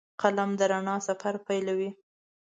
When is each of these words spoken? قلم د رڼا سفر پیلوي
قلم 0.21 0.49
د 0.59 0.61
رڼا 0.71 0.95
سفر 1.07 1.33
پیلوي 1.47 1.89